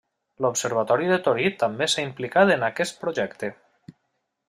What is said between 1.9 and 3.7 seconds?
s'ha implicat en aquest projecte.